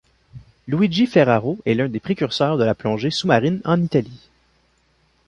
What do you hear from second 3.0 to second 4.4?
sous-marine en Italie.